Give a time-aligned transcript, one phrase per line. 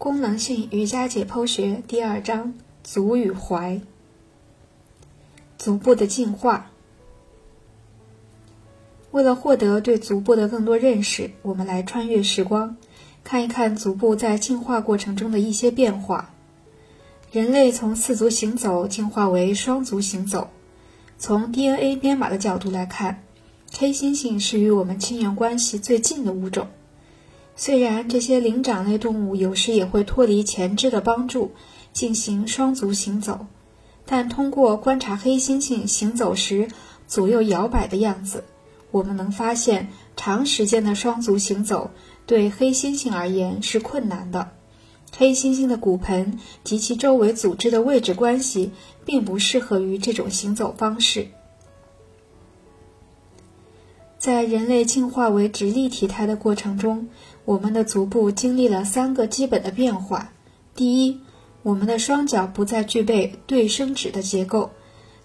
[0.00, 3.82] 功能性瑜伽解剖学第二章：足与踝。
[5.58, 6.70] 足部的进化。
[9.10, 12.78] 为了获得对足部的更多认识，我们来穿越时光，
[13.24, 16.30] 看一看足部在进化过程中的一些变化。
[17.30, 20.48] 人类从四足行走进化为双足行走。
[21.18, 23.22] 从 DNA 编码的角度来看，
[23.76, 26.68] 黑猩猩是与我们亲缘关系最近的物种。
[27.62, 31.52] 虽然这些灵长类动物有时也会脱离前肢的帮助
[31.92, 33.48] 进行双足行走，
[34.06, 36.68] 但通过观察黑猩猩行走时
[37.06, 38.44] 左右摇摆的样子，
[38.90, 41.90] 我们能发现长时间的双足行走
[42.24, 44.52] 对黑猩猩而言是困难的。
[45.14, 48.72] 黑猩猩的骨盆及其周围组织的位置关系
[49.04, 51.28] 并不适合于这种行走方式。
[54.20, 57.08] 在人类进化为直立体态的过程中，
[57.46, 60.30] 我们的足部经历了三个基本的变化。
[60.74, 61.18] 第一，
[61.62, 64.72] 我们的双脚不再具备对生指的结构。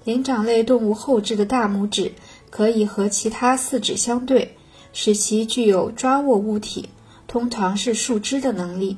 [0.05, 2.13] 灵长类动物后肢的大拇指
[2.49, 4.55] 可以和其他四指相对，
[4.93, 6.87] 使其具有抓握物体，
[7.27, 8.97] 通常是树枝的能力。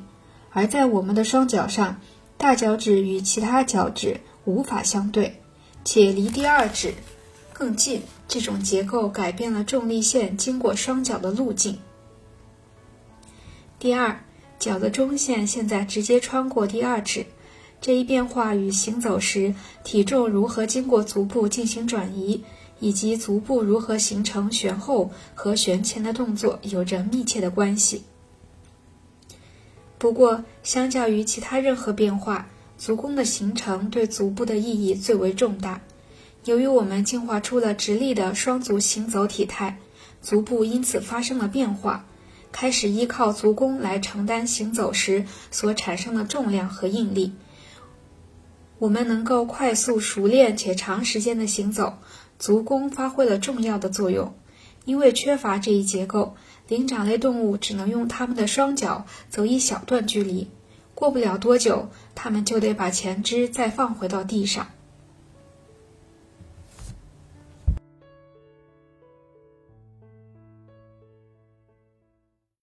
[0.52, 2.00] 而在我们的双脚上，
[2.38, 5.42] 大脚趾与其他脚趾无法相对，
[5.84, 6.94] 且离第二指
[7.52, 8.03] 更近。
[8.28, 11.80] 这种结构改变了重力线经过双脚的路径。
[13.80, 14.19] 第二，
[14.59, 17.25] 脚的中线现在直接穿过第二趾，
[17.80, 19.53] 这一变化与行走时
[19.84, 22.44] 体重如何经过足部进行转移，
[22.80, 28.03] 以及足部如何形成旋后和旋前的动作有着密切的关系。
[30.00, 32.47] 不过，相较于其他任何变化，
[32.78, 35.81] 足弓的形成对足部的意义最为重大。
[36.48, 39.80] 由于我们进化出了直立的双足行走体态，
[40.22, 42.06] 足部因此发生了变化，
[42.53, 47.34] 开始依靠足弓来承担行走时所产生的重量和应力。
[48.80, 51.97] 我们能够快速、熟练且长时间的行走，
[52.40, 54.34] 足弓发挥了重要的作用。
[54.85, 56.38] 因为缺乏这一结构，
[56.69, 60.47] 灵长类动物只能用它们的双脚走一小段距离，
[60.96, 64.68] 过不了多久，它们就得把前肢再放回到地上。